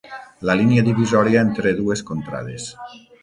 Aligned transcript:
La 0.49 0.55
línia 0.59 0.83
divisòria 0.87 1.45
entre 1.49 1.75
dues 1.81 2.03
contrades. 2.11 2.69